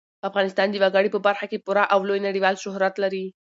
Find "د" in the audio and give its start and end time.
0.69-0.75